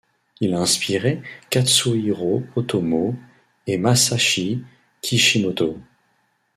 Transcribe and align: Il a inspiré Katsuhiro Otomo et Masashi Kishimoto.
Il 0.39 0.55
a 0.55 0.59
inspiré 0.59 1.21
Katsuhiro 1.51 2.41
Otomo 2.55 3.15
et 3.67 3.77
Masashi 3.77 4.63
Kishimoto. 5.03 5.77